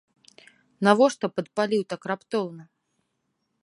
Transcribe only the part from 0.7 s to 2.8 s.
Навошта падпаліў так раптоўна?